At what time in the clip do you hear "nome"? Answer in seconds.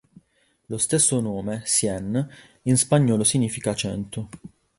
1.19-1.61